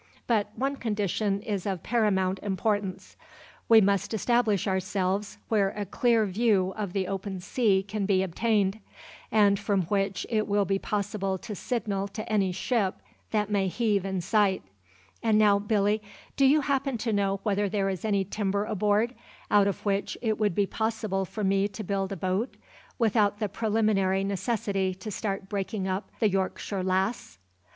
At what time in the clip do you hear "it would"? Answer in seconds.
20.23-20.55